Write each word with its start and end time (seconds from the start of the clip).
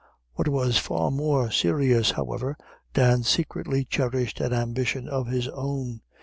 What 0.33 0.47
was 0.47 0.79
far 0.79 1.11
more 1.11 1.51
serious, 1.51 2.09
however, 2.09 2.57
Dan 2.95 3.21
secretly 3.21 3.85
cherished 3.85 4.39
an 4.41 4.51
ambition 4.51 5.07
of 5.07 5.27
his 5.27 5.47
own. 5.49 6.01